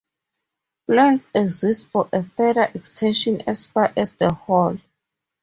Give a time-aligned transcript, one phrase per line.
[0.87, 4.79] Plans exist for a further extension as far as the hall.